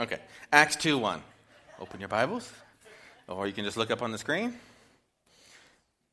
[0.00, 0.18] Okay.
[0.50, 1.22] Acts 2 1.
[1.78, 2.50] Open your Bibles,
[3.28, 4.54] or you can just look up on the screen.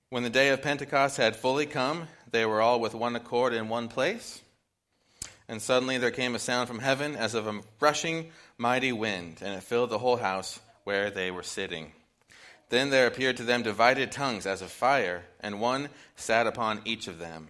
[0.09, 3.69] When the day of Pentecost had fully come, they were all with one accord in
[3.69, 4.41] one place.
[5.47, 9.55] And suddenly there came a sound from heaven as of a rushing mighty wind, and
[9.55, 11.93] it filled the whole house where they were sitting.
[12.67, 17.07] Then there appeared to them divided tongues as of fire, and one sat upon each
[17.07, 17.47] of them.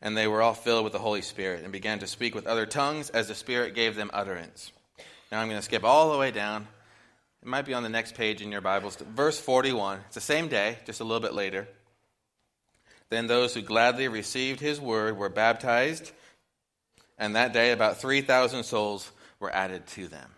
[0.00, 2.64] And they were all filled with the Holy Spirit, and began to speak with other
[2.64, 4.72] tongues as the Spirit gave them utterance.
[5.32, 6.68] Now I'm going to skip all the way down.
[7.42, 8.96] It might be on the next page in your Bibles.
[8.96, 10.00] Verse 41.
[10.06, 11.66] It's the same day, just a little bit later.
[13.08, 16.12] Then those who gladly received his word were baptized,
[17.18, 20.30] and that day about 3,000 souls were added to them.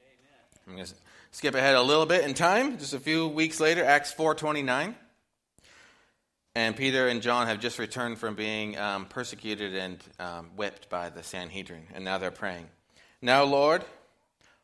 [0.00, 0.66] Amen.
[0.66, 0.94] I'm going to
[1.32, 4.94] skip ahead a little bit in time, just a few weeks later, Acts 4.29.
[6.54, 11.08] And Peter and John have just returned from being um, persecuted and um, whipped by
[11.08, 12.66] the Sanhedrin, and now they're praying.
[13.22, 13.84] Now, Lord,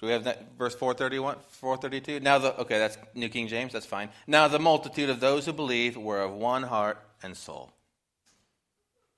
[0.00, 2.20] So we have that verse 431, 432.
[2.20, 4.10] Now the okay, that's New King James, that's fine.
[4.26, 7.72] Now the multitude of those who believed were of one heart and soul.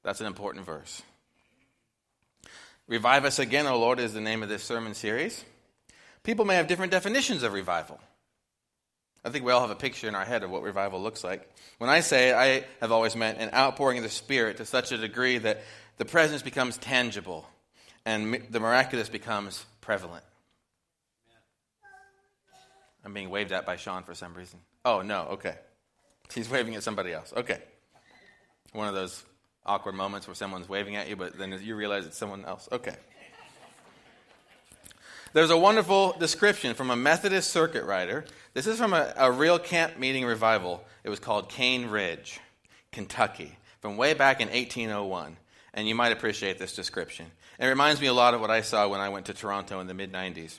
[0.05, 1.03] That's an important verse.
[2.87, 5.45] Revive us again, O Lord, is the name of this sermon series.
[6.23, 8.01] People may have different definitions of revival.
[9.25, 11.51] I think we all have a picture in our head of what revival looks like.
[11.79, 14.93] When I say it, I have always meant an outpouring of the Spirit to such
[14.93, 15.63] a degree that
[15.99, 17.47] the presence becomes tangible
[18.07, 20.25] and the miraculous becomes prevalent.
[23.09, 24.61] I'm being waved at by Sean for some reason.
[24.85, 25.55] Oh, no, okay.
[26.35, 27.33] He's waving at somebody else.
[27.35, 27.59] Okay.
[28.73, 29.25] One of those
[29.65, 32.69] awkward moments where someone's waving at you, but then you realize it's someone else.
[32.71, 32.95] Okay.
[35.33, 38.27] There's a wonderful description from a Methodist circuit rider.
[38.53, 40.85] This is from a, a real camp meeting revival.
[41.03, 42.41] It was called Cane Ridge,
[42.93, 45.39] Kentucky, from way back in 1801.
[45.73, 47.25] And you might appreciate this description.
[47.59, 49.87] It reminds me a lot of what I saw when I went to Toronto in
[49.87, 50.59] the mid 90s.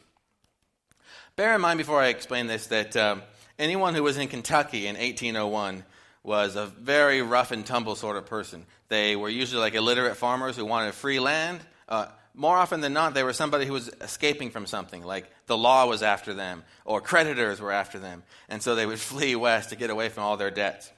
[1.39, 3.21] Bear in mind before I explain this that um,
[3.57, 5.85] anyone who was in Kentucky in 1801
[6.21, 8.65] was a very rough and tumble sort of person.
[8.89, 11.61] They were usually like illiterate farmers who wanted free land.
[11.87, 15.57] Uh, more often than not, they were somebody who was escaping from something, like the
[15.57, 19.69] law was after them, or creditors were after them, and so they would flee west
[19.69, 20.91] to get away from all their debts.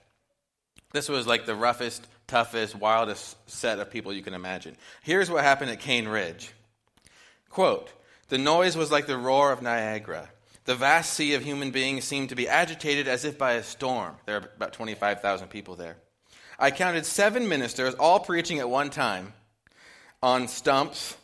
[0.92, 4.76] This was like the roughest, toughest, wildest set of people you can imagine.
[5.04, 6.52] Here's what happened at Cane Ridge.
[7.52, 7.92] Quote,
[8.32, 10.30] the noise was like the roar of Niagara.
[10.64, 14.16] The vast sea of human beings seemed to be agitated as if by a storm.
[14.26, 15.98] There are about 25,000 people there.
[16.58, 19.34] I counted seven ministers, all preaching at one time,
[20.24, 21.18] on stumps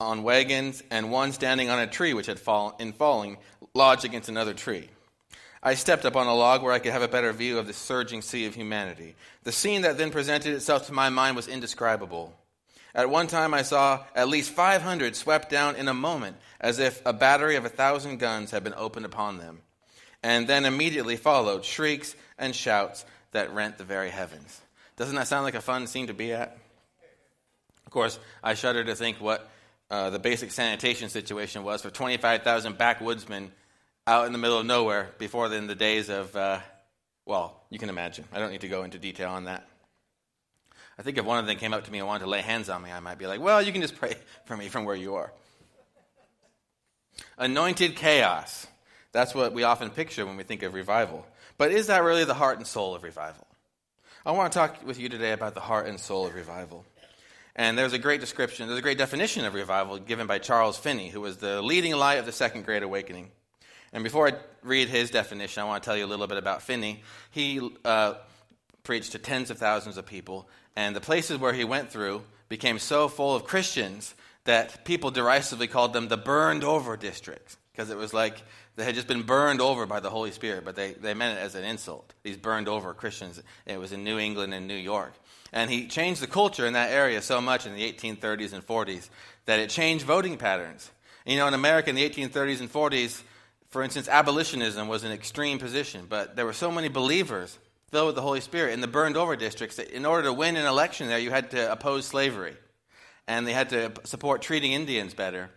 [0.00, 3.38] on wagons, and one standing on a tree which had fallen, in falling,
[3.74, 4.90] lodged against another tree.
[5.62, 7.72] I stepped up on a log where I could have a better view of the
[7.72, 9.14] surging sea of humanity.
[9.44, 12.34] The scene that then presented itself to my mind was indescribable.
[12.94, 17.00] At one time, I saw at least 500 swept down in a moment, as if
[17.06, 19.60] a battery of a thousand guns had been opened upon them.
[20.22, 24.60] And then immediately followed shrieks and shouts that rent the very heavens.
[24.96, 26.58] Doesn't that sound like a fun scene to be at?
[27.86, 29.48] Of course, I shudder to think what
[29.90, 33.50] uh, the basic sanitation situation was for 25,000 backwoodsmen
[34.06, 36.60] out in the middle of nowhere before then the days of, uh,
[37.26, 38.24] well, you can imagine.
[38.32, 39.66] I don't need to go into detail on that.
[41.00, 42.68] I think if one of them came up to me and wanted to lay hands
[42.68, 44.94] on me, I might be like, well, you can just pray for me from where
[44.94, 45.32] you are.
[47.38, 48.66] Anointed chaos.
[49.12, 51.26] That's what we often picture when we think of revival.
[51.56, 53.46] But is that really the heart and soul of revival?
[54.26, 56.84] I want to talk with you today about the heart and soul of revival.
[57.56, 61.08] And there's a great description, there's a great definition of revival given by Charles Finney,
[61.08, 63.30] who was the leading light of the Second Great Awakening.
[63.94, 66.60] And before I read his definition, I want to tell you a little bit about
[66.60, 67.02] Finney.
[67.30, 68.14] He uh,
[68.82, 72.78] preached to tens of thousands of people, and the places where he went through became
[72.78, 77.96] so full of Christians that people derisively called them the burned over districts, because it
[77.96, 78.42] was like
[78.76, 81.42] they had just been burned over by the Holy Spirit, but they, they meant it
[81.42, 82.14] as an insult.
[82.22, 83.42] These burned over Christians.
[83.66, 85.12] It was in New England and New York.
[85.52, 89.10] And he changed the culture in that area so much in the 1830s and 40s
[89.46, 90.90] that it changed voting patterns.
[91.26, 93.22] You know, in America in the 1830s and 40s,
[93.68, 97.58] for instance, abolitionism was an extreme position, but there were so many believers
[97.90, 100.66] filled with the Holy Spirit in the burned over districts in order to win an
[100.66, 102.56] election there, you had to oppose slavery.
[103.26, 105.50] And they had to support treating Indians better.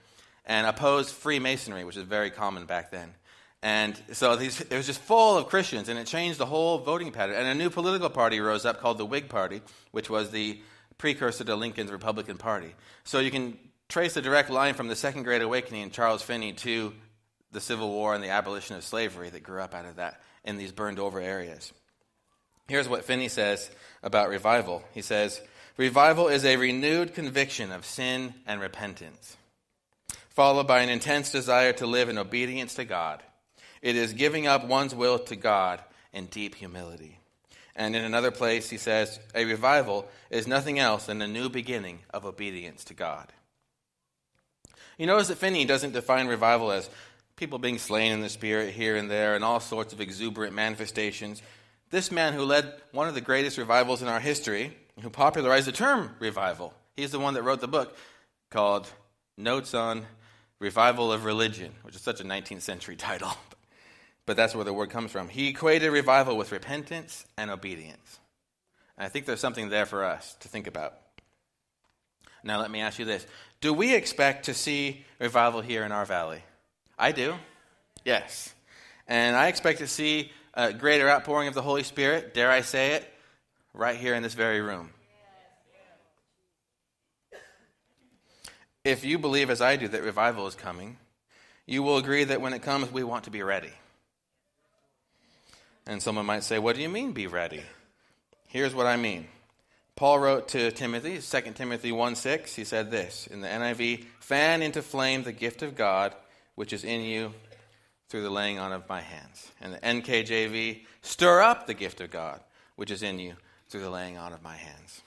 [0.46, 3.14] and oppose Freemasonry, which was very common back then.
[3.62, 7.12] And so these, it was just full of Christians, and it changed the whole voting
[7.12, 7.36] pattern.
[7.36, 10.60] And a new political party rose up called the Whig Party, which was the
[10.98, 12.76] precursor to Lincoln's Republican Party.
[13.06, 13.58] So you can
[13.88, 16.94] trace a direct line from the Second Great Awakening and Charles Finney to
[17.52, 20.58] the Civil War and the abolition of slavery that grew up out of that in
[20.58, 21.72] these burned over areas.
[22.68, 23.70] Here's what Finney says
[24.02, 24.84] about revival.
[24.94, 25.42] He says,
[25.78, 29.38] Revival is a renewed conviction of sin and repentance,
[30.30, 33.24] followed by an intense desire to live in obedience to God.
[33.82, 35.82] It is giving up one's will to God
[36.14, 37.20] in deep humility.
[37.76, 42.00] And in another place, he says, a revival is nothing else than a new beginning
[42.14, 43.28] of obedience to God.
[44.98, 46.90] You notice that Finney doesn't define revival as
[47.36, 51.42] people being slain in the spirit here and there and all sorts of exuberant manifestations.
[51.94, 55.72] This man who led one of the greatest revivals in our history, who popularized the
[55.72, 57.96] term revival, he's the one that wrote the book
[58.50, 58.88] called
[59.38, 60.08] Notes on
[60.58, 63.38] Revival of Religion, which is such a 19th century title
[64.26, 65.30] but that's where the word comes from.
[65.30, 68.20] He equated revival with repentance and obedience.
[68.98, 70.96] And I think there's something there for us to think about.
[72.44, 73.28] Now, let me ask you this
[73.62, 76.42] Do we expect to see revival here in our valley?
[76.98, 77.36] I do.
[78.04, 78.52] Yes.
[79.08, 82.94] And I expect to see a greater outpouring of the Holy Spirit, dare I say
[82.94, 83.14] it,
[83.74, 84.90] right here in this very room.
[88.84, 90.98] If you believe, as I do, that revival is coming,
[91.66, 93.72] you will agree that when it comes, we want to be ready.
[95.86, 97.64] And someone might say, What do you mean, be ready?
[98.48, 99.28] Here's what I mean.
[99.96, 104.62] Paul wrote to Timothy, 2 Timothy 1 6, he said this in the NIV Fan
[104.62, 106.14] into flame the gift of God
[106.56, 107.34] which is in you
[108.14, 109.52] through the laying on of my hands.
[109.60, 112.42] And the NKJV, Stir up the gift of God
[112.76, 113.34] which is in you
[113.70, 115.02] through the laying on of my hands.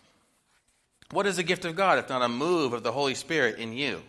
[1.12, 3.72] What is the gift of God if not a move of the Holy Spirit in
[3.72, 4.02] you?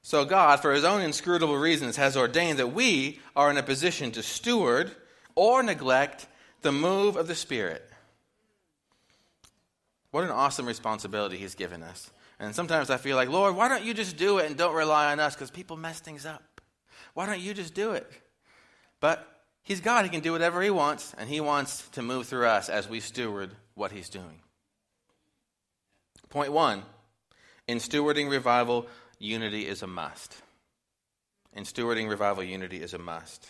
[0.00, 4.12] So, God, for his own inscrutable reasons, has ordained that we are in a position
[4.12, 4.92] to steward
[5.34, 6.28] or neglect
[6.62, 7.90] the move of the Spirit.
[10.12, 12.12] What an awesome responsibility He's given us.
[12.38, 15.10] And sometimes I feel like, Lord, why don't you just do it and don't rely
[15.10, 16.55] on us because people mess things up?
[17.16, 18.06] Why don't you just do it?
[19.00, 19.26] But
[19.62, 20.04] He's God.
[20.04, 23.00] He can do whatever He wants, and He wants to move through us as we
[23.00, 24.42] steward what He's doing.
[26.28, 26.82] Point one
[27.66, 28.86] in stewarding revival,
[29.18, 30.36] unity is a must.
[31.54, 33.46] In stewarding revival, unity is a must.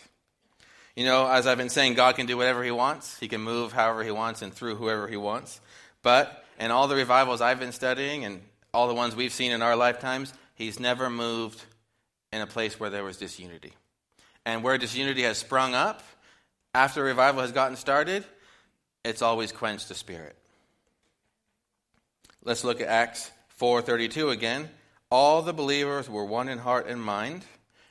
[0.95, 3.19] You know, as I've been saying, God can do whatever He wants.
[3.19, 5.59] He can move however He wants and through whoever He wants.
[6.03, 8.43] But in all the revivals I've been studying and
[8.73, 11.65] all the ones we've seen in our lifetimes, He's never moved
[12.31, 13.73] in a place where there was disunity.
[14.45, 16.03] And where disunity has sprung up
[16.73, 18.23] after revival has gotten started,
[19.03, 20.35] it's always quenched the spirit.
[22.43, 24.69] Let's look at Acts 4:32 again.
[25.09, 27.45] All the believers were one in heart and mind.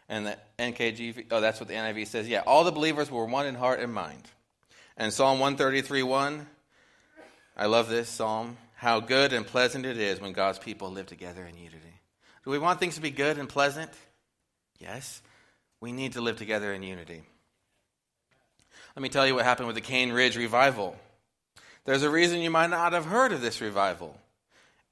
[0.08, 2.28] And the NKG, oh, that's what the NIV says.
[2.28, 4.22] Yeah, all the believers were one in heart and mind.
[4.96, 6.46] And Psalm 133 1,
[7.56, 8.56] I love this psalm.
[8.76, 12.00] How good and pleasant it is when God's people live together in unity.
[12.44, 13.90] Do we want things to be good and pleasant?
[14.78, 15.22] Yes.
[15.80, 17.22] We need to live together in unity.
[18.94, 20.96] Let me tell you what happened with the Cane Ridge revival.
[21.84, 24.16] There's a reason you might not have heard of this revival.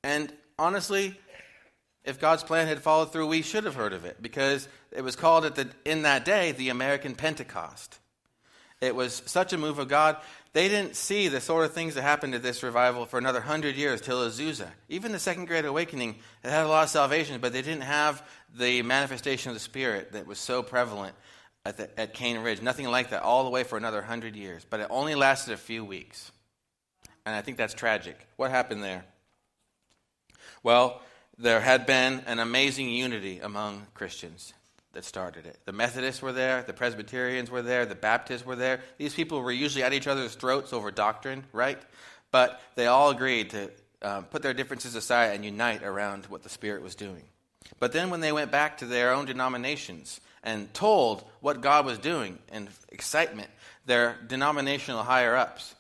[0.02, 1.18] And honestly,
[2.04, 5.16] if God's plan had followed through, we should have heard of it because it was
[5.16, 7.98] called at the, in that day the American Pentecost.
[8.80, 10.18] It was such a move of God.
[10.54, 13.74] They didn't see the sort of things that happened at this revival for another hundred
[13.74, 14.68] years till Azusa.
[14.88, 18.24] Even the Second Great Awakening, it had a lot of salvation, but they didn't have
[18.56, 21.16] the manifestation of the Spirit that was so prevalent
[21.66, 22.62] at, the, at Cane Ridge.
[22.62, 24.64] Nothing like that, all the way for another hundred years.
[24.68, 26.30] But it only lasted a few weeks.
[27.26, 28.16] And I think that's tragic.
[28.36, 29.04] What happened there?
[30.62, 31.02] Well,
[31.36, 34.54] there had been an amazing unity among Christians
[34.94, 35.58] that started it.
[35.64, 38.80] The Methodists were there, the Presbyterians were there, the Baptists were there.
[38.98, 41.80] These people were usually at each other's throats over doctrine, right?
[42.30, 43.70] But they all agreed to
[44.02, 47.22] um, put their differences aside and unite around what the Spirit was doing.
[47.78, 51.98] But then when they went back to their own denominations and told what God was
[51.98, 53.48] doing in excitement,
[53.86, 55.74] their denominational higher ups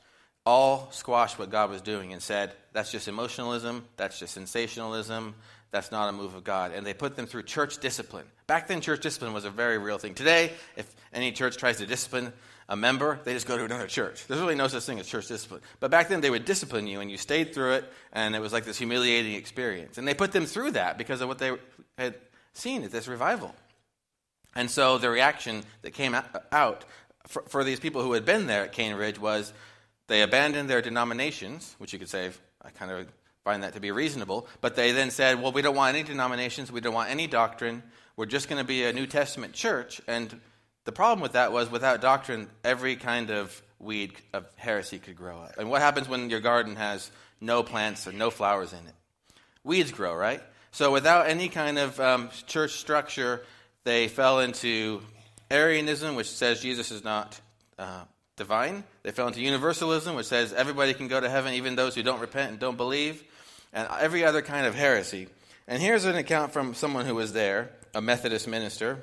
[0.46, 5.34] all squashed what God was doing and said, that's just emotionalism, that's just sensationalism,
[5.74, 6.70] that's not a move of God.
[6.72, 8.26] And they put them through church discipline.
[8.46, 10.14] Back then, church discipline was a very real thing.
[10.14, 12.32] Today, if any church tries to discipline
[12.68, 14.24] a member, they just go to another church.
[14.28, 15.62] There's really no such thing as church discipline.
[15.80, 18.52] But back then, they would discipline you, and you stayed through it, and it was
[18.52, 19.98] like this humiliating experience.
[19.98, 21.50] And they put them through that because of what they
[21.98, 22.14] had
[22.52, 23.52] seen at this revival.
[24.54, 26.16] And so the reaction that came
[26.52, 26.84] out
[27.26, 29.52] for, for these people who had been there at Cane Ridge was
[30.06, 32.30] they abandoned their denominations, which you could say,
[32.62, 33.08] I kind of
[33.44, 34.48] find that to be reasonable.
[34.60, 37.82] But they then said, well, we don't want any denominations, we don't want any doctrine.
[38.16, 40.00] We're just going to be a New Testament church.
[40.08, 40.40] And
[40.84, 45.38] the problem with that was without doctrine, every kind of weed of heresy could grow
[45.38, 45.58] up.
[45.58, 47.10] And what happens when your garden has
[47.40, 48.94] no plants or no flowers in it?
[49.62, 50.42] Weeds grow, right?
[50.70, 53.44] So without any kind of um, church structure,
[53.84, 55.02] they fell into
[55.50, 57.38] Arianism, which says Jesus is not
[57.78, 58.04] uh,
[58.36, 58.84] divine.
[59.02, 62.20] They fell into universalism, which says everybody can go to heaven, even those who don't
[62.20, 63.22] repent and don't believe,
[63.72, 65.28] and every other kind of heresy.
[65.66, 69.02] And here's an account from someone who was there, a Methodist minister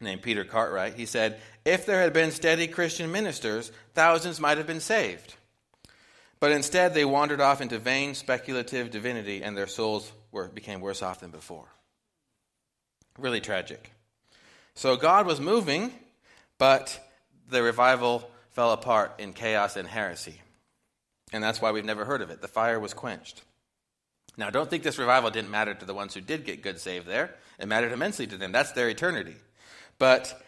[0.00, 0.94] named Peter Cartwright.
[0.94, 5.34] He said, If there had been steady Christian ministers, thousands might have been saved.
[6.38, 11.02] But instead, they wandered off into vain, speculative divinity, and their souls were, became worse
[11.02, 11.66] off than before.
[13.18, 13.92] Really tragic.
[14.74, 15.92] So God was moving,
[16.56, 16.98] but
[17.50, 18.30] the revival
[18.60, 20.38] fell apart in chaos and heresy.
[21.32, 22.42] And that's why we've never heard of it.
[22.42, 23.40] The fire was quenched.
[24.36, 27.06] Now, don't think this revival didn't matter to the ones who did get good saved
[27.06, 27.34] there.
[27.58, 28.52] It mattered immensely to them.
[28.52, 29.36] That's their eternity.
[29.98, 30.38] But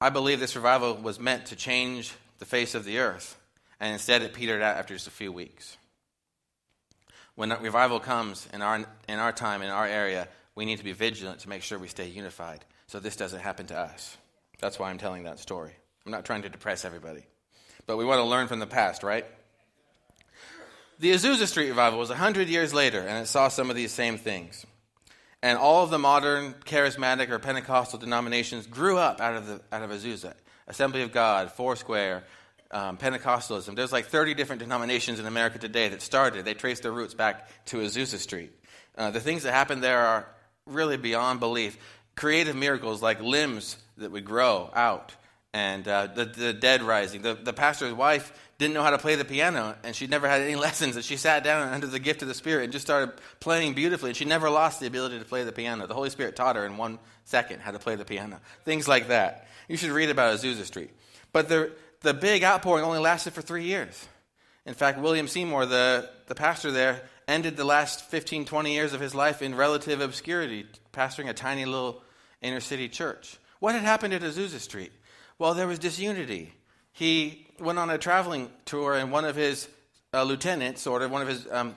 [0.00, 3.38] I believe this revival was meant to change the face of the earth,
[3.78, 5.76] and instead it petered out after just a few weeks.
[7.36, 10.26] When revival comes in our, in our time, in our area,
[10.56, 13.66] we need to be vigilant to make sure we stay unified so this doesn't happen
[13.66, 14.16] to us.
[14.58, 15.76] That's why I'm telling that story.
[16.08, 17.22] I'm not trying to depress everybody.
[17.86, 19.26] But we want to learn from the past, right?
[21.00, 24.16] The Azusa Street revival was 100 years later, and it saw some of these same
[24.16, 24.64] things.
[25.42, 29.82] And all of the modern charismatic or Pentecostal denominations grew up out of, the, out
[29.82, 30.32] of Azusa.
[30.66, 32.24] Assembly of God, Foursquare,
[32.70, 33.76] um, Pentecostalism.
[33.76, 36.46] There's like 30 different denominations in America today that started.
[36.46, 38.50] They trace their roots back to Azusa Street.
[38.96, 40.26] Uh, the things that happened there are
[40.64, 41.76] really beyond belief.
[42.16, 45.14] Creative miracles like limbs that would grow out,
[45.52, 47.22] and uh, the, the dead rising.
[47.22, 50.42] The, the pastor's wife didn't know how to play the piano, and she never had
[50.42, 50.96] any lessons.
[50.96, 54.10] And she sat down under the gift of the Spirit and just started playing beautifully.
[54.10, 55.86] And she never lost the ability to play the piano.
[55.86, 58.40] The Holy Spirit taught her in one second how to play the piano.
[58.64, 59.46] Things like that.
[59.68, 60.90] You should read about Azusa Street.
[61.32, 64.06] But the, the big outpouring only lasted for three years.
[64.66, 69.00] In fact, William Seymour, the, the pastor there, ended the last 15, 20 years of
[69.00, 72.02] his life in relative obscurity, pastoring a tiny little
[72.40, 73.38] inner city church.
[73.60, 74.92] What had happened at Azusa Street?
[75.38, 76.52] Well, there was disunity.
[76.92, 79.68] He went on a traveling tour, and one of his
[80.12, 81.76] uh, lieutenants, sort of, one of his um,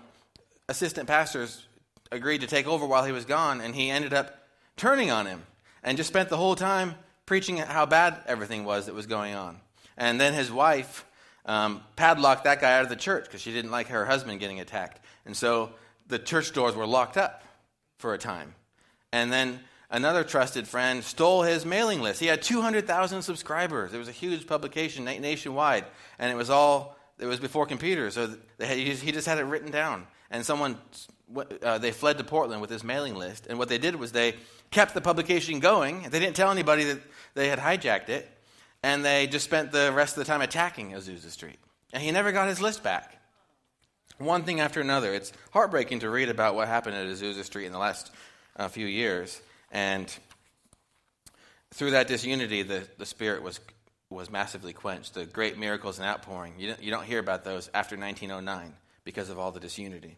[0.68, 1.68] assistant pastors,
[2.12, 5.44] agreed to take over while he was gone, and he ended up turning on him
[5.84, 6.96] and just spent the whole time
[7.28, 9.60] preaching how bad everything was that was going on.
[9.96, 11.06] And then his wife
[11.46, 14.60] um, padlocked that guy out of the church because she didn't like her husband getting
[14.60, 15.00] attacked.
[15.26, 15.72] And so
[16.08, 17.44] the church doors were locked up
[18.00, 18.56] for a time.
[19.14, 19.60] And then
[19.92, 22.20] another trusted friend stole his mailing list.
[22.20, 23.94] He had 200,000 subscribers.
[23.94, 25.86] It was a huge publication nationwide,
[26.18, 29.70] and it was all it was before computers, so had, he just had it written
[29.70, 30.08] down.
[30.32, 30.78] And someone
[31.62, 34.36] uh, they fled to Portland with his mailing list, and what they did was they
[34.72, 36.04] kept the publication going.
[36.10, 37.00] They didn't tell anybody that
[37.36, 38.30] they had hijacked it,
[38.82, 41.60] and they just spent the rest of the time attacking Azusa Street.
[41.94, 43.18] And he never got his list back.
[44.18, 45.14] One thing after another.
[45.14, 48.12] It's heartbreaking to read about what happened at Azusa Street in the last
[48.56, 49.42] uh, few years.
[49.72, 50.14] And
[51.74, 53.60] through that disunity, the, the Spirit was,
[54.10, 55.14] was massively quenched.
[55.14, 58.74] The great miracles and outpouring, you don't, you don't hear about those after 1909
[59.04, 60.18] because of all the disunity.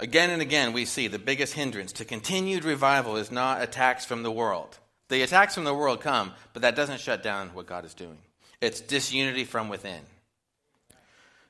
[0.00, 4.22] Again and again, we see the biggest hindrance to continued revival is not attacks from
[4.22, 4.78] the world.
[5.08, 8.18] The attacks from the world come, but that doesn't shut down what God is doing.
[8.60, 10.00] It's disunity from within.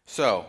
[0.06, 0.46] So,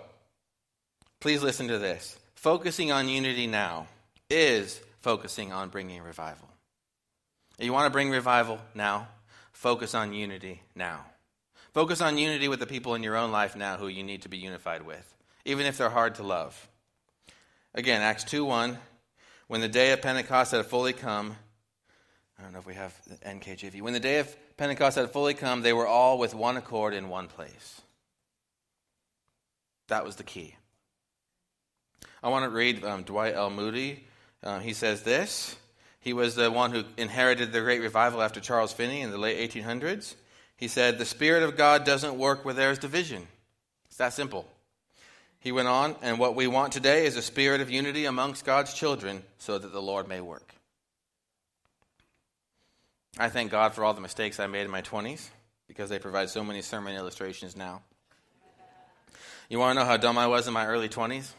[1.20, 2.18] please listen to this.
[2.36, 3.88] Focusing on unity now
[4.30, 6.50] is focusing on bringing revival.
[7.60, 9.08] You want to bring revival now?
[9.54, 11.06] Focus on unity now.
[11.74, 14.30] Focus on unity with the people in your own life now who you need to
[14.30, 15.14] be unified with,
[15.46, 16.68] even if they're hard to love.
[17.74, 18.78] Again, Acts 2 1.
[19.48, 21.36] When the day of Pentecost had fully come,
[22.40, 23.82] I don't know if we have the NKJV.
[23.82, 27.10] When the day of Pentecost had fully come, they were all with one accord in
[27.10, 27.82] one place.
[29.88, 30.56] That was the key.
[32.24, 33.50] I want to read um, Dwight L.
[33.50, 34.08] Moody.
[34.46, 35.56] Uh, he says this.
[36.00, 39.52] He was the one who inherited the great revival after Charles Finney in the late
[39.52, 40.14] 1800s.
[40.56, 43.28] He said, The Spirit of God doesn't work where there's division.
[43.88, 44.48] It's that simple.
[45.40, 48.74] He went on, and what we want today is a spirit of unity amongst God's
[48.74, 50.54] children so that the Lord may work.
[53.18, 55.30] I thank God for all the mistakes I made in my 20s
[55.68, 57.82] because they provide so many sermon illustrations now.
[59.50, 61.30] You want to know how dumb I was in my early 20s?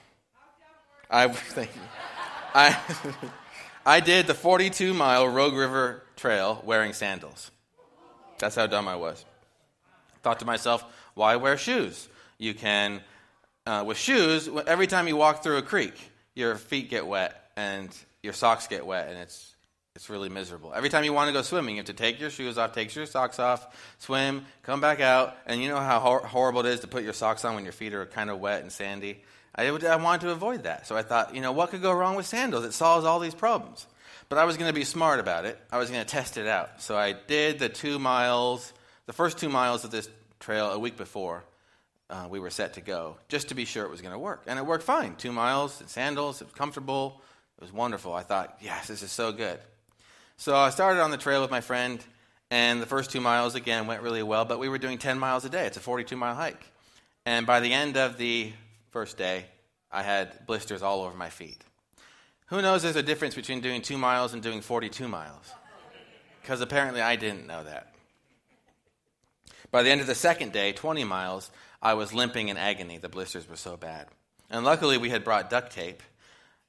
[1.10, 1.82] I thank you.
[2.56, 2.76] I
[3.86, 7.50] I did the 42 mile Rogue River Trail wearing sandals.
[8.38, 9.24] That's how dumb I was.
[10.22, 10.84] Thought to myself,
[11.14, 12.08] why wear shoes?
[12.38, 13.02] You can
[13.66, 15.94] uh, with shoes, every time you walk through a creek,
[16.34, 17.90] your feet get wet and
[18.22, 19.54] your socks get wet, and it's
[19.94, 20.72] it's really miserable.
[20.74, 22.94] Every time you want to go swimming, you have to take your shoes off, take
[22.94, 23.66] your socks off,
[23.98, 27.14] swim, come back out, and you know how hor- horrible it is to put your
[27.14, 29.22] socks on when your feet are kind of wet and sandy.
[29.56, 31.92] I, would, I wanted to avoid that, so I thought, you know, what could go
[31.92, 32.64] wrong with sandals?
[32.64, 33.86] It solves all these problems.
[34.28, 35.58] But I was going to be smart about it.
[35.70, 36.82] I was going to test it out.
[36.82, 38.72] So I did the two miles,
[39.06, 40.08] the first two miles of this
[40.40, 41.44] trail a week before
[42.10, 44.42] uh, we were set to go, just to be sure it was going to work.
[44.46, 45.16] And it worked fine.
[45.16, 47.20] Two miles, in sandals, it was comfortable.
[47.58, 48.12] It was wonderful.
[48.12, 49.58] I thought, yes, this is so good.
[50.36, 52.04] So I started on the trail with my friend,
[52.50, 55.44] and the first two miles, again, went really well, but we were doing 10 miles
[55.44, 55.66] a day.
[55.66, 56.64] It's a 42 mile hike.
[57.24, 58.52] And by the end of the
[58.96, 59.44] first day,
[59.92, 61.62] I had blisters all over my feet.
[62.46, 65.52] Who knows there's a difference between doing two miles and doing 42 miles?
[66.40, 67.92] Because apparently I didn't know that.
[69.70, 71.50] By the end of the second day, 20 miles,
[71.82, 72.96] I was limping in agony.
[72.96, 74.06] The blisters were so bad.
[74.48, 76.02] And luckily, we had brought duct tape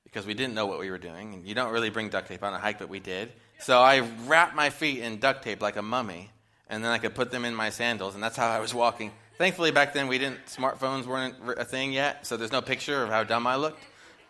[0.03, 1.33] because we didn't know what we were doing.
[1.33, 3.31] And you don't really bring duct tape on a hike, but we did.
[3.59, 6.29] So I wrapped my feet in duct tape like a mummy,
[6.69, 9.13] and then I could put them in my sandals, and that's how I was walking.
[9.37, 13.09] Thankfully, back then we didn't smartphones weren't a thing yet, so there's no picture of
[13.09, 13.83] how dumb I looked.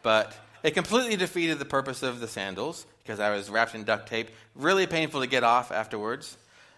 [0.04, 4.10] But it completely defeated the purpose of the sandals because I was wrapped in duct
[4.10, 4.30] tape.
[4.54, 6.38] Really painful to get off afterwards.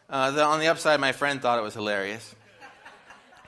[0.09, 2.35] Uh, the, on the upside, my friend thought it was hilarious.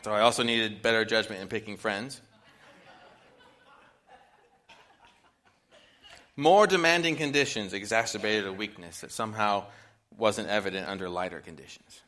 [0.04, 2.22] So I also needed better judgment in picking friends.
[6.36, 9.66] More demanding conditions exacerbated a weakness that somehow
[10.18, 12.02] wasn't evident under lighter conditions.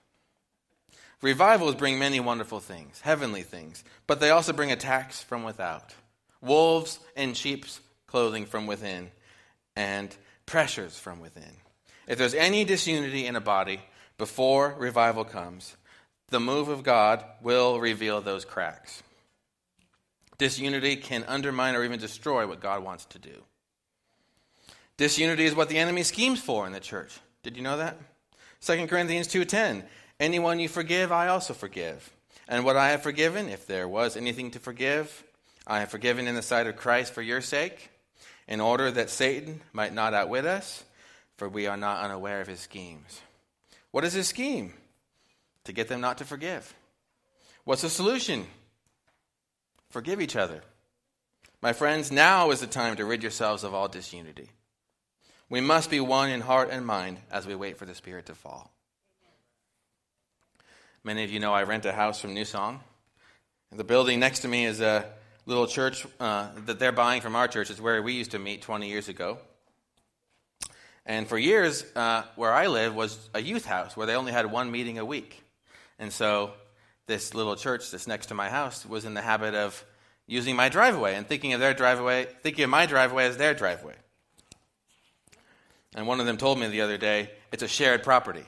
[1.23, 5.95] Revivals bring many wonderful things, heavenly things, but they also bring attacks from without.
[6.41, 9.09] Wolves in sheep's clothing from within,
[9.73, 10.13] and
[10.45, 11.55] pressures from within.
[12.07, 13.79] If there's any disunity in a body
[14.17, 15.77] before revival comes,
[16.27, 19.01] the move of God will reveal those cracks.
[20.37, 23.43] Disunity can undermine or even destroy what God wants to do.
[24.97, 27.17] Disunity is what the enemy schemes for in the church.
[27.43, 27.97] Did you know that?
[28.59, 29.85] 2 Corinthians 2:10
[30.23, 32.09] Anyone you forgive, I also forgive.
[32.47, 35.21] And what I have forgiven, if there was anything to forgive,
[35.67, 37.89] I have forgiven in the sight of Christ for your sake,
[38.47, 40.85] in order that Satan might not outwit us,
[41.35, 43.19] for we are not unaware of his schemes.
[43.91, 44.71] What is his scheme?
[45.65, 46.73] To get them not to forgive.
[47.65, 48.47] What's the solution?
[49.89, 50.61] Forgive each other.
[51.61, 54.51] My friends, now is the time to rid yourselves of all disunity.
[55.49, 58.35] We must be one in heart and mind as we wait for the Spirit to
[58.35, 58.71] fall.
[61.05, 62.79] Many of you know I rent a house from New Song.
[63.73, 65.05] The building next to me is a
[65.45, 67.69] little church uh, that they're buying from our church.
[67.69, 69.37] It's where we used to meet 20 years ago.
[71.05, 74.49] And for years, uh, where I live was a youth house where they only had
[74.49, 75.43] one meeting a week.
[75.99, 76.53] And so
[77.05, 79.83] this little church that's next to my house was in the habit of
[80.25, 83.95] using my driveway and thinking of their driveway, thinking of my driveway as their driveway.
[85.95, 88.45] And one of them told me the other day, it's a shared property.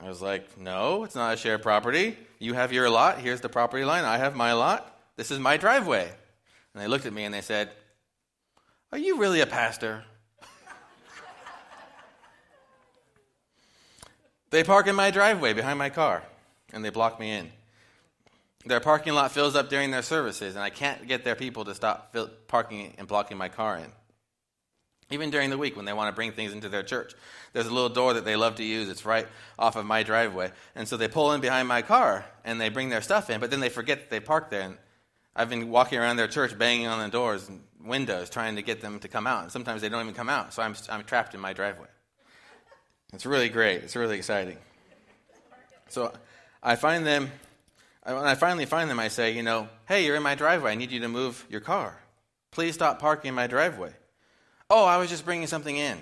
[0.00, 2.16] I was like, no, it's not a shared property.
[2.38, 3.18] You have your lot.
[3.18, 4.04] Here's the property line.
[4.04, 4.96] I have my lot.
[5.16, 6.08] This is my driveway.
[6.74, 7.70] And they looked at me and they said,
[8.92, 10.04] Are you really a pastor?
[14.50, 16.22] they park in my driveway behind my car
[16.72, 17.50] and they block me in.
[18.66, 21.74] Their parking lot fills up during their services, and I can't get their people to
[21.74, 22.14] stop
[22.48, 23.90] parking and blocking my car in.
[25.10, 27.14] Even during the week when they want to bring things into their church.
[27.52, 28.90] There's a little door that they love to use.
[28.90, 29.26] It's right
[29.58, 30.52] off of my driveway.
[30.74, 33.50] And so they pull in behind my car and they bring their stuff in, but
[33.50, 34.62] then they forget that they parked there.
[34.62, 34.76] And
[35.34, 38.82] I've been walking around their church banging on the doors and windows trying to get
[38.82, 39.44] them to come out.
[39.44, 40.52] And sometimes they don't even come out.
[40.52, 41.88] So I'm, I'm trapped in my driveway.
[43.14, 43.82] It's really great.
[43.82, 44.58] It's really exciting.
[45.88, 46.12] So
[46.62, 47.30] I find them,
[48.04, 50.72] when I finally find them, I say, you know, hey, you're in my driveway.
[50.72, 51.98] I need you to move your car.
[52.50, 53.94] Please stop parking in my driveway.
[54.70, 55.98] Oh, I was just bringing something in.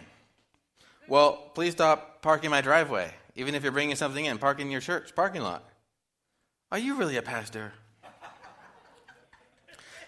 [1.06, 3.12] Well, please stop parking my driveway.
[3.36, 5.62] Even if you're bringing something in, park in your church parking lot.
[6.72, 7.72] Are you really a pastor?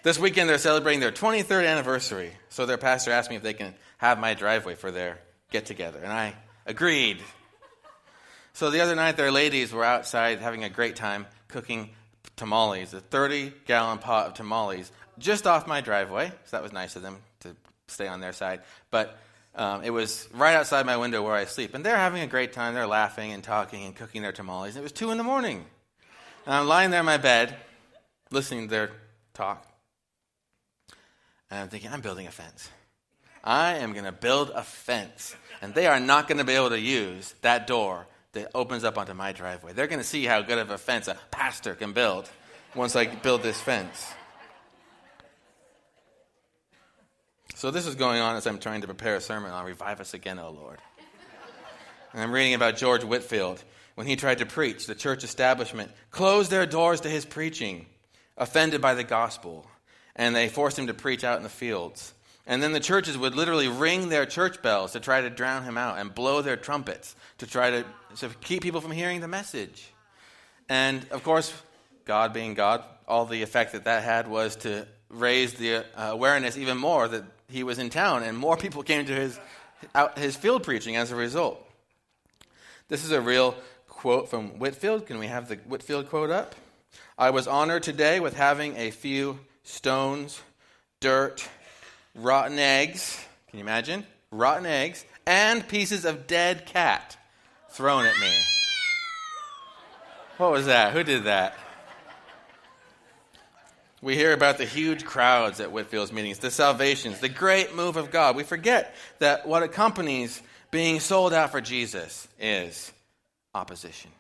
[0.02, 2.32] this weekend they're celebrating their 23rd anniversary.
[2.48, 5.20] So their pastor asked me if they can have my driveway for their
[5.52, 6.00] get together.
[6.02, 6.34] And I
[6.66, 7.18] agreed.
[8.54, 11.90] So the other night, their ladies were outside having a great time cooking
[12.34, 16.32] tamales, a 30 gallon pot of tamales, just off my driveway.
[16.46, 17.18] So that was nice of them
[17.88, 18.60] stay on their side.
[18.90, 19.18] But
[19.54, 21.74] um, it was right outside my window where I sleep.
[21.74, 22.74] And they're having a great time.
[22.74, 24.76] They're laughing and talking and cooking their tamales.
[24.76, 25.64] It was 2 in the morning.
[26.46, 27.56] And I'm lying there in my bed,
[28.30, 28.90] listening to their
[29.34, 29.66] talk.
[31.50, 32.68] And I'm thinking, I'm building a fence.
[33.42, 35.34] I am going to build a fence.
[35.60, 38.98] And they are not going to be able to use that door that opens up
[38.98, 39.72] onto my driveway.
[39.72, 42.30] They're going to see how good of a fence a pastor can build
[42.74, 44.12] once I build this fence.
[47.58, 50.14] So this is going on as I'm trying to prepare a sermon on Revive Us
[50.14, 50.78] Again, O Lord.
[52.12, 53.60] And I'm reading about George Whitefield.
[53.96, 57.86] When he tried to preach, the church establishment closed their doors to his preaching,
[58.36, 59.66] offended by the gospel,
[60.14, 62.14] and they forced him to preach out in the fields.
[62.46, 65.76] And then the churches would literally ring their church bells to try to drown him
[65.76, 67.84] out and blow their trumpets to try to,
[68.18, 69.90] to keep people from hearing the message.
[70.68, 71.52] And of course,
[72.04, 76.56] God being God, all the effect that that had was to raise the uh, awareness
[76.56, 79.38] even more that he was in town, and more people came to his,
[79.94, 81.64] out, his field preaching as a result.
[82.88, 83.54] This is a real
[83.88, 85.06] quote from Whitefield.
[85.06, 86.54] Can we have the Whitefield quote up?
[87.16, 90.40] I was honored today with having a few stones,
[91.00, 91.46] dirt,
[92.14, 93.22] rotten eggs.
[93.50, 94.06] Can you imagine?
[94.30, 97.16] Rotten eggs and pieces of dead cat
[97.70, 98.32] thrown at me.
[100.38, 100.92] What was that?
[100.92, 101.54] Who did that?
[104.00, 108.12] We hear about the huge crowds at Whitefield's meetings, the salvations, the great move of
[108.12, 108.36] God.
[108.36, 112.92] We forget that what accompanies being sold out for Jesus is
[113.54, 114.12] opposition.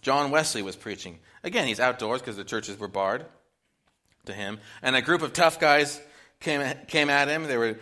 [0.00, 1.20] John Wesley was preaching.
[1.44, 3.24] Again, he's outdoors because the churches were barred
[4.26, 4.58] to him.
[4.82, 6.00] And a group of tough guys
[6.40, 7.44] came, came at him.
[7.44, 7.78] They were,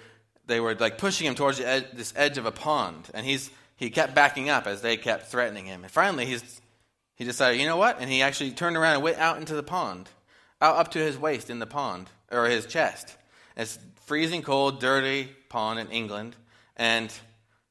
[0.46, 3.08] they were like pushing him towards ed- this edge of a pond.
[3.14, 5.84] And he's, he kept backing up as they kept threatening him.
[5.84, 6.60] And finally, he's,
[7.14, 7.98] he decided, you know what?
[7.98, 10.10] And he actually turned around and went out into the pond
[10.70, 13.16] up to his waist in the pond, or his chest.
[13.56, 16.36] It's freezing cold, dirty pond in England.
[16.76, 17.12] And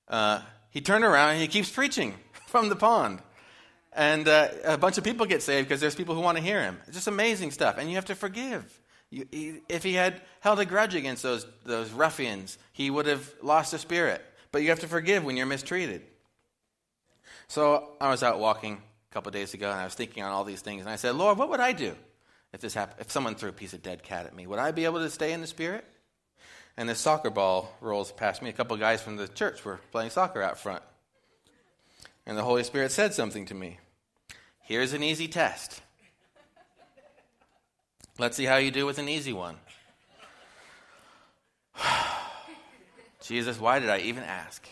[0.08, 2.16] uh, he turned around and he keeps preaching
[2.48, 3.22] from the pond.
[3.94, 6.62] And uh, a bunch of people get saved because there's people who want to hear
[6.62, 6.80] him.
[6.88, 7.78] It's just amazing stuff.
[7.78, 8.80] And you have to forgive.
[9.10, 13.34] You, he, if he had held a grudge against those, those ruffians, he would have
[13.42, 14.24] lost the spirit.
[14.52, 16.04] But you have to forgive when you're mistreated.
[17.48, 20.46] So I was out walking a couple days ago and I was thinking on all
[20.46, 20.82] these things.
[20.82, 21.96] And I said, Lord, what would I do?
[22.54, 24.72] If this happened, if someone threw a piece of dead cat at me, would I
[24.72, 25.86] be able to stay in the spirit?
[26.78, 28.50] And this soccer ball rolls past me.
[28.50, 30.84] A couple guys from the church were playing soccer out front.
[32.26, 33.80] And the Holy Spirit said something to me.
[34.62, 35.82] Here's an easy test.
[38.18, 39.56] Let's see how you do with an easy one.
[43.22, 44.68] Jesus, why did I even ask?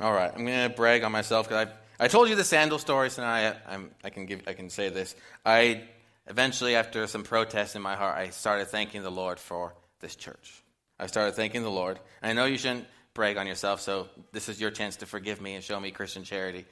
[0.00, 2.78] All right, I'm going to brag on myself because I've I told you the sandal
[2.78, 5.14] story, so now I, I'm, I, can give, I can say this.
[5.44, 5.82] I
[6.26, 10.62] eventually, after some protest in my heart, I started thanking the Lord for this church.
[10.98, 12.00] I started thanking the Lord.
[12.22, 15.56] I know you shouldn't brag on yourself, so this is your chance to forgive me
[15.56, 16.64] and show me Christian charity.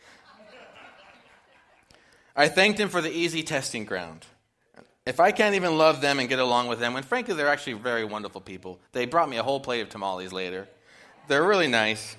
[2.35, 4.25] I thanked Him for the easy testing ground.
[5.05, 7.75] If I can't even love them and get along with them, when frankly they're actually
[7.75, 10.69] very wonderful people, they brought me a whole plate of tamales later.
[11.27, 12.17] They're really nice.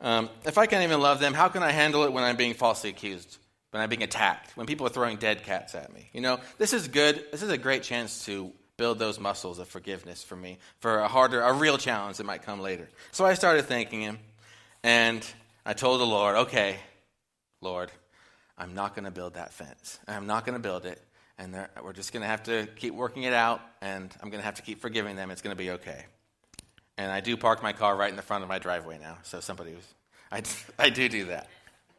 [0.00, 2.54] Um, if I can't even love them, how can I handle it when I'm being
[2.54, 3.38] falsely accused,
[3.70, 6.08] when I'm being attacked, when people are throwing dead cats at me?
[6.12, 7.24] You know, this is good.
[7.30, 11.08] This is a great chance to build those muscles of forgiveness for me for a
[11.08, 12.88] harder, a real challenge that might come later.
[13.12, 14.18] So I started thanking him,
[14.82, 15.26] and
[15.66, 16.76] I told the Lord, okay,
[17.60, 17.92] Lord,
[18.56, 19.98] I'm not going to build that fence.
[20.08, 21.02] I'm not going to build it.
[21.38, 24.44] And we're just going to have to keep working it out, and I'm going to
[24.44, 25.30] have to keep forgiving them.
[25.30, 26.04] It's going to be okay.
[27.00, 29.16] And I do park my car right in the front of my driveway now.
[29.22, 29.84] So somebody was,
[30.30, 30.42] I,
[30.84, 31.48] I do do that.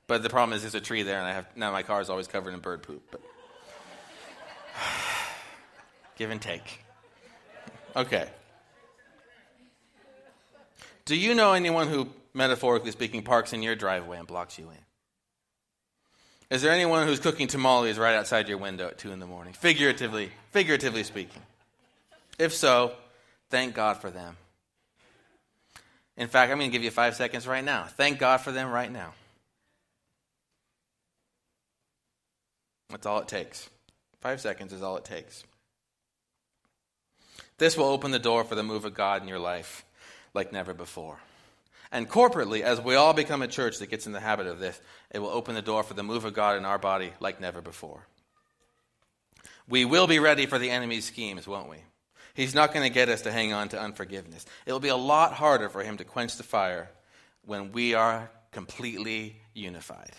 [0.05, 2.09] But the problem is there's a tree there, and I have now my car is
[2.09, 3.01] always covered in bird poop.
[3.09, 3.21] But
[6.17, 6.83] give and take.
[7.95, 8.29] Okay.
[11.05, 16.55] Do you know anyone who, metaphorically speaking, parks in your driveway and blocks you in?
[16.55, 19.53] Is there anyone who's cooking tamales right outside your window at two in the morning?
[19.53, 21.41] Figuratively, figuratively speaking.
[22.37, 22.93] If so,
[23.49, 24.37] thank God for them.
[26.17, 27.86] In fact, I'm going to give you five seconds right now.
[27.86, 29.13] Thank God for them right now.
[32.89, 33.69] That's all it takes.
[34.19, 35.43] Five seconds is all it takes.
[37.58, 39.86] This will open the door for the move of God in your life
[40.34, 41.19] like never before.
[41.91, 44.80] And corporately, as we all become a church that gets in the habit of this,
[45.12, 47.62] it will open the door for the move of God in our body like never
[47.62, 48.06] before.
[49.67, 51.78] We will be ready for the enemy's schemes, won't we?
[52.34, 54.46] He's not going to get us to hang on to unforgiveness.
[54.65, 56.89] It'll be a lot harder for him to quench the fire
[57.46, 60.12] when we are completely unified.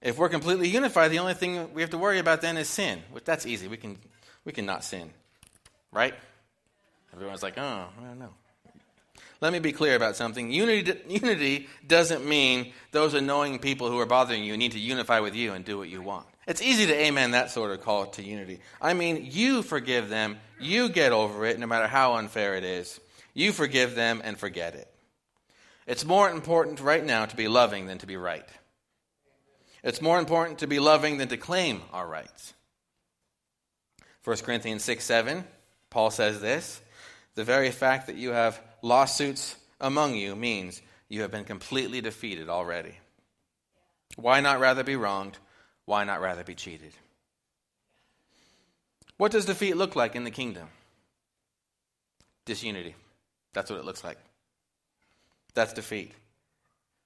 [0.00, 3.02] If we're completely unified, the only thing we have to worry about then is sin.
[3.10, 3.66] Which that's easy.
[3.66, 3.98] We can
[4.44, 5.10] we can not sin.
[5.90, 6.14] Right?
[7.12, 8.34] Everyone's like, "Oh, I don't know."
[9.40, 10.50] Let me be clear about something.
[10.50, 15.34] Unity, unity doesn't mean those annoying people who are bothering you need to unify with
[15.34, 16.26] you and do what you want.
[16.46, 18.60] It's easy to amen that sort of call to unity.
[18.80, 23.00] I mean, you forgive them, you get over it, no matter how unfair it is.
[23.34, 24.88] You forgive them and forget it.
[25.86, 28.48] It's more important right now to be loving than to be right.
[29.82, 32.54] It's more important to be loving than to claim our rights.
[34.24, 35.44] 1 Corinthians 6 7
[35.90, 36.80] Paul says this
[37.36, 42.48] the very fact that you have lawsuits among you means you have been completely defeated
[42.48, 42.96] already.
[44.16, 45.38] Why not rather be wronged?
[45.86, 46.92] Why not rather be cheated?
[49.16, 50.68] What does defeat look like in the kingdom?
[52.44, 52.94] Disunity.
[53.54, 54.18] That's what it looks like.
[55.54, 56.12] That's defeat.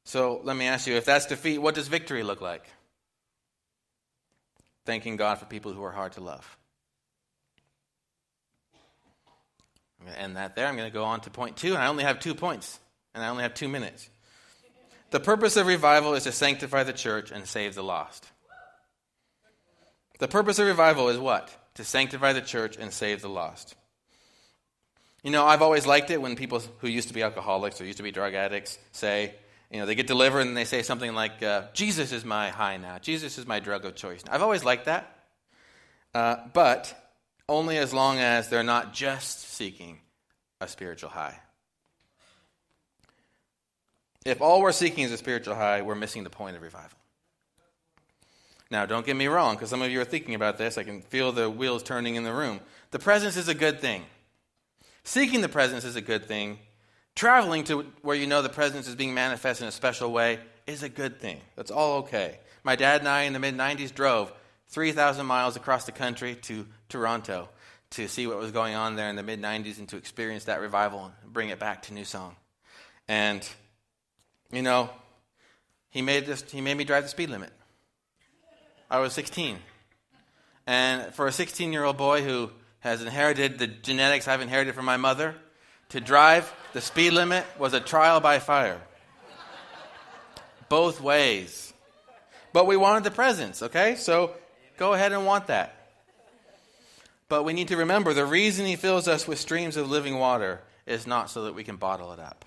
[0.05, 2.65] So let me ask you if that's defeat, what does victory look like?
[4.87, 6.57] Thanking God for people who are hard to love.
[10.01, 10.67] I'm going to end that there.
[10.67, 12.81] I'm going to go on to point two, and I only have two points,
[13.15, 14.09] and I only have two minutes.
[15.11, 18.27] The purpose of revival is to sanctify the church and save the lost.
[20.21, 21.51] The purpose of revival is what?
[21.75, 23.75] To sanctify the church and save the lost.
[25.23, 27.97] You know, I've always liked it when people who used to be alcoholics or used
[27.97, 29.35] to be drug addicts say,
[29.71, 32.77] you know, they get delivered and they say something like, uh, Jesus is my high
[32.77, 32.99] now.
[32.99, 34.23] Jesus is my drug of choice.
[34.31, 35.17] I've always liked that.
[36.15, 36.95] Uh, but
[37.49, 40.01] only as long as they're not just seeking
[40.61, 41.39] a spiritual high.
[44.27, 47.00] If all we're seeking is a spiritual high, we're missing the point of revival.
[48.71, 50.79] Now, don't get me wrong, because some of you are thinking about this.
[50.79, 52.61] I can feel the wheels turning in the room.
[52.93, 54.05] The presence is a good thing.
[55.03, 56.59] Seeking the presence is a good thing.
[57.17, 60.83] Traveling to where you know the presence is being manifest in a special way is
[60.83, 61.41] a good thing.
[61.57, 62.39] That's all okay.
[62.63, 64.33] My dad and I in the mid 90s drove
[64.69, 67.49] 3,000 miles across the country to Toronto
[67.91, 70.61] to see what was going on there in the mid 90s and to experience that
[70.61, 72.37] revival and bring it back to New Song.
[73.09, 73.47] And,
[74.53, 74.91] you know,
[75.89, 77.53] he made, this, he made me drive the speed limit.
[78.91, 79.59] I was 16.
[80.67, 82.51] And for a 16 year old boy who
[82.81, 85.35] has inherited the genetics I've inherited from my mother.
[85.91, 88.81] To drive the speed limit was a trial by fire.
[90.69, 91.73] Both ways.
[92.53, 93.97] But we wanted the presence, okay?
[93.97, 94.35] So
[94.77, 95.77] go ahead and want that.
[97.29, 100.63] But we need to remember the reason he fills us with streams of living water
[100.87, 102.45] is not so that we can bottle it up.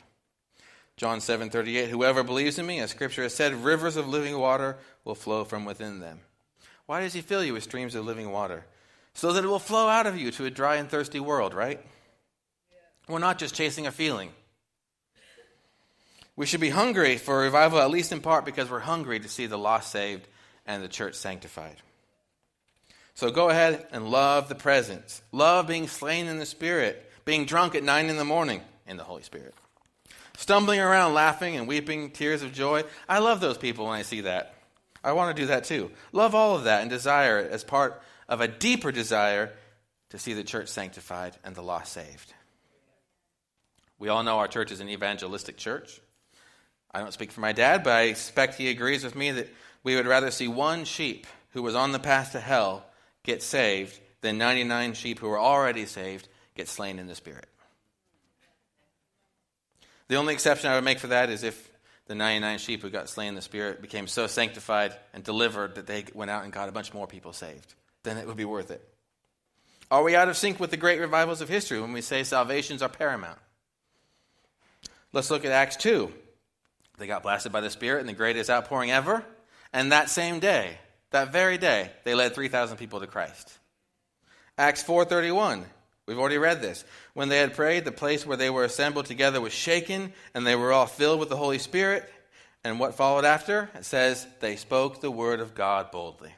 [0.98, 5.16] John 7:38 Whoever believes in me as scripture has said rivers of living water will
[5.16, 6.20] flow from within them.
[6.86, 8.66] Why does he fill you with streams of living water?
[9.14, 11.80] so that it will flow out of you to a dry and thirsty world, right?
[13.08, 14.32] We're not just chasing a feeling.
[16.36, 19.46] We should be hungry for revival, at least in part because we're hungry to see
[19.46, 20.28] the lost saved
[20.66, 21.76] and the church sanctified.
[23.14, 25.22] So go ahead and love the presence.
[25.32, 29.04] Love being slain in the Spirit, being drunk at 9 in the morning in the
[29.04, 29.54] Holy Spirit.
[30.36, 32.84] Stumbling around laughing and weeping tears of joy.
[33.08, 34.56] I love those people when I see that.
[35.04, 35.92] I want to do that too.
[36.12, 39.52] Love all of that and desire it as part of a deeper desire
[40.10, 42.34] to see the church sanctified and the lost saved.
[44.00, 46.00] We all know our church is an evangelistic church.
[46.92, 49.50] I don't speak for my dad, but I expect he agrees with me that
[49.84, 52.86] we would rather see one sheep who was on the path to hell
[53.24, 57.48] get saved than 99 sheep who were already saved get slain in the spirit.
[60.08, 61.72] The only exception I would make for that is if
[62.08, 65.88] the 99 sheep who got slain in the spirit became so sanctified and delivered that
[65.88, 68.70] they went out and got a bunch more people saved then it would be worth
[68.70, 68.88] it.
[69.90, 72.82] Are we out of sync with the great revivals of history when we say salvations
[72.82, 73.40] are paramount?
[75.12, 76.12] Let's look at Acts 2.
[76.98, 79.24] They got blasted by the Spirit in the greatest outpouring ever.
[79.72, 80.78] And that same day,
[81.12, 83.58] that very day, they led 3,000 people to Christ.
[84.58, 85.66] Acts 4:31.
[86.06, 86.84] We've already read this.
[87.14, 90.56] When they had prayed, the place where they were assembled together was shaken, and they
[90.56, 92.10] were all filled with the Holy Spirit.
[92.64, 93.70] And what followed after?
[93.76, 96.34] It says, they spoke the word of God boldly.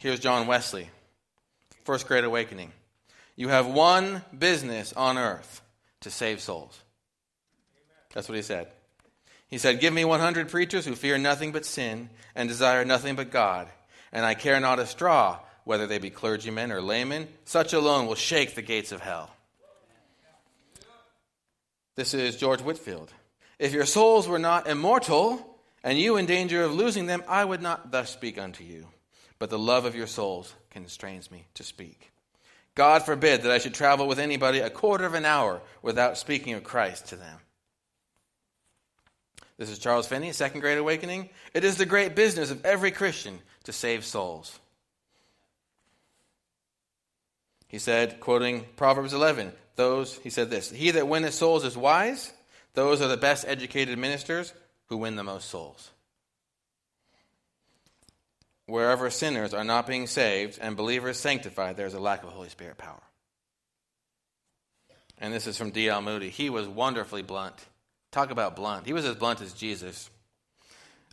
[0.00, 0.90] Here's John Wesley,
[1.84, 2.72] First Great Awakening.
[3.36, 5.60] You have one business on earth
[6.00, 6.78] to save souls.
[8.14, 8.68] That's what he said.
[9.48, 13.30] He said, Give me 100 preachers who fear nothing but sin and desire nothing but
[13.30, 13.68] God,
[14.12, 17.28] and I care not a straw whether they be clergymen or laymen.
[17.44, 19.30] Such alone will shake the gates of hell.
[21.94, 23.12] This is George Whitefield.
[23.58, 27.62] If your souls were not immortal, and you in danger of losing them, I would
[27.62, 28.86] not thus speak unto you
[29.38, 32.10] but the love of your souls constrains me to speak.
[32.74, 36.54] God forbid that I should travel with anybody a quarter of an hour without speaking
[36.54, 37.38] of Christ to them.
[39.56, 41.30] This is Charles Finney, Second Great Awakening.
[41.52, 44.58] It is the great business of every Christian to save souls.
[47.68, 52.32] He said, quoting Proverbs 11, those, he said this, He that winneth souls is wise.
[52.74, 54.52] Those are the best educated ministers
[54.86, 55.90] who win the most souls
[58.68, 62.78] wherever sinners are not being saved and believers sanctified, there's a lack of Holy Spirit
[62.78, 63.02] power.
[65.18, 66.02] And this is from D.L.
[66.02, 66.28] Moody.
[66.28, 67.56] He was wonderfully blunt.
[68.12, 68.86] Talk about blunt.
[68.86, 70.10] He was as blunt as Jesus.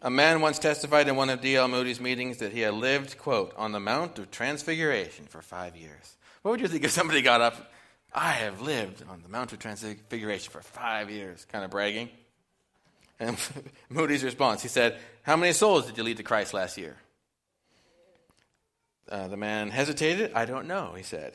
[0.01, 1.67] A man once testified in one of D.L.
[1.69, 6.17] Moody's meetings that he had lived, quote, on the Mount of Transfiguration for five years.
[6.45, 7.71] What would you think if somebody got up?
[8.13, 12.07] I have lived on the Mount of Transfiguration for five years, kind of bragging.
[13.19, 13.35] And
[13.89, 16.97] Moody's response, he said, How many souls did you lead to Christ last year?
[19.09, 20.33] Uh, the man hesitated.
[20.35, 21.33] I don't know, he said.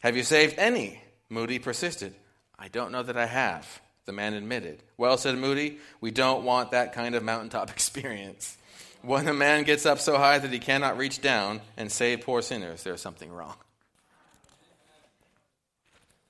[0.00, 1.00] Have you saved any?
[1.30, 2.14] Moody persisted.
[2.58, 4.82] I don't know that I have, the man admitted.
[4.98, 8.58] Well, said Moody, we don't want that kind of mountaintop experience.
[9.00, 12.42] When a man gets up so high that he cannot reach down and save poor
[12.42, 13.54] sinners, there's something wrong.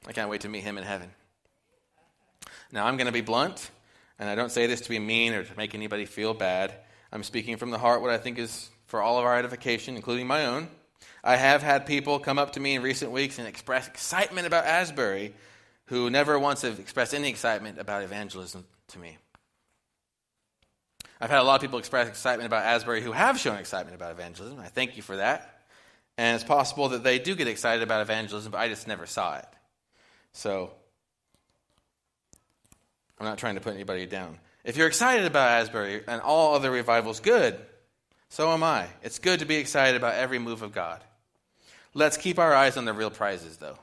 [0.07, 1.11] I can't wait to meet him in heaven.
[2.73, 3.71] Now, I'm going to be blunt,
[4.19, 6.75] and I don't say this to be mean or to make anybody feel bad.
[7.12, 10.27] I'm speaking from the heart what I think is for all of our edification, including
[10.27, 10.69] my own.
[11.23, 14.67] I have had people come up to me in recent weeks and express excitement about
[14.67, 15.35] Asbury
[15.87, 19.19] who never once have expressed any excitement about evangelism to me.
[21.21, 24.12] I've had a lot of people express excitement about Asbury who have shown excitement about
[24.12, 24.59] evangelism.
[24.61, 25.62] I thank you for that.
[26.17, 29.38] And it's possible that they do get excited about evangelism, but I just never saw
[29.38, 29.47] it.
[30.35, 30.70] So
[33.18, 34.38] I'm not trying to put anybody down.
[34.64, 37.59] If you're excited about Asbury and all other revivals, good.
[38.29, 38.87] So am I.
[39.03, 41.03] It's good to be excited about every move of God.
[41.94, 43.79] Let's keep our eyes on the real prizes, though.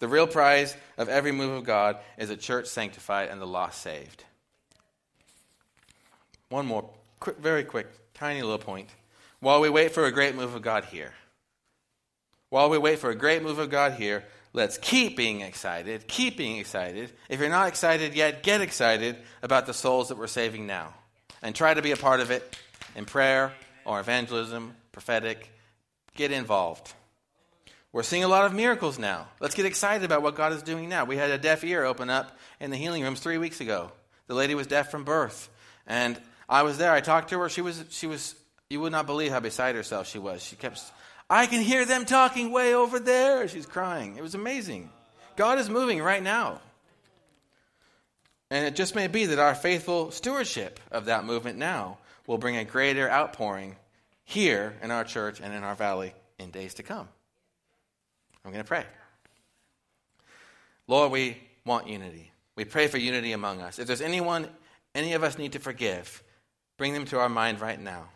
[0.00, 3.80] The real prize of every move of God is a church sanctified and the lost
[3.80, 4.24] saved.
[6.48, 8.88] One more, quick, very quick, tiny little point.
[9.38, 11.12] While we wait for a great move of God here,
[12.50, 16.08] while we wait for a great move of God here, let's keep being excited.
[16.08, 17.12] Keep being excited.
[17.28, 20.94] If you're not excited yet, get excited about the souls that we're saving now.
[21.42, 22.56] And try to be a part of it
[22.96, 23.52] in prayer
[23.84, 25.50] or evangelism, prophetic.
[26.14, 26.94] Get involved.
[27.92, 29.28] We're seeing a lot of miracles now.
[29.40, 31.04] Let's get excited about what God is doing now.
[31.04, 33.92] We had a deaf ear open up in the healing rooms three weeks ago.
[34.26, 35.50] The lady was deaf from birth.
[35.86, 36.92] And I was there.
[36.92, 37.48] I talked to her.
[37.48, 38.34] She was, she was,
[38.70, 40.42] you would not believe how beside herself she was.
[40.42, 40.80] She kept,
[41.28, 43.48] I can hear them talking way over there.
[43.48, 44.16] She's crying.
[44.16, 44.90] It was amazing.
[45.36, 46.60] God is moving right now.
[48.50, 52.56] And it just may be that our faithful stewardship of that movement now will bring
[52.56, 53.76] a greater outpouring
[54.24, 57.08] here in our church and in our valley in days to come.
[58.44, 58.84] I'm going to pray.
[60.86, 62.30] Lord, we want unity.
[62.56, 63.78] We pray for unity among us.
[63.78, 64.48] If there's anyone
[64.94, 66.22] any of us need to forgive,
[66.76, 68.08] bring them to our mind right now.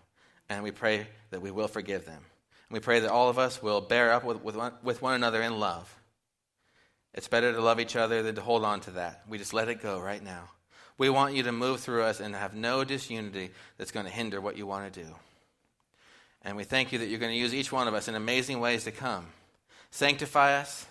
[0.49, 2.23] And we pray that we will forgive them.
[2.69, 5.15] And we pray that all of us will bear up with, with, one, with one
[5.15, 5.95] another in love.
[7.15, 9.23] It's better to love each other than to hold on to that.
[9.29, 10.45] We just let it go right now.
[10.99, 14.41] We want you to move through us and have no disunity that's going to hinder
[14.41, 15.09] what you want to do.
[16.43, 18.61] And we thank you that you're going to use each one of us in amazing
[18.61, 19.27] ways to come.
[19.91, 20.87] Sanctify us,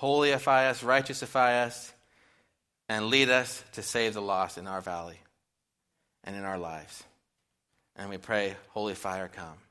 [0.00, 1.92] holyify us, righteousify us,
[2.88, 5.18] and lead us to save the lost in our valley
[6.22, 7.02] and in our lives.
[7.96, 9.63] And we pray, Holy Fire, come.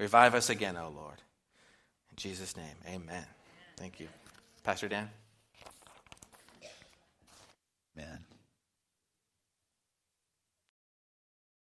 [0.00, 1.18] Revive us again, O Lord.
[2.10, 3.26] In Jesus' name, amen.
[3.76, 4.08] Thank you.
[4.64, 5.10] Pastor Dan?
[7.94, 8.29] Amen.